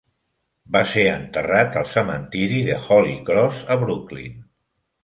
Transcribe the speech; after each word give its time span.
Va 0.75 0.81
ser 0.93 1.03
enterrat 1.09 1.77
al 1.83 1.85
cementiri 1.91 2.65
de 2.71 2.79
Holy 2.89 3.17
Cross 3.31 3.65
a 3.77 3.81
Brooklyn. 3.87 4.47